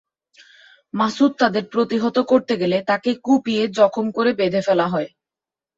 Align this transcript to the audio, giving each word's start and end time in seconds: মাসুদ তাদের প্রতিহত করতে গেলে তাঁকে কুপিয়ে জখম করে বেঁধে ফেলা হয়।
মাসুদ 0.93 1.31
তাদের 1.39 1.63
প্রতিহত 1.73 2.17
করতে 2.31 2.53
গেলে 2.61 2.77
তাঁকে 2.87 3.11
কুপিয়ে 3.23 3.63
জখম 3.77 4.05
করে 4.11 4.31
বেঁধে 4.39 4.61
ফেলা 4.67 4.87
হয়। 4.87 5.09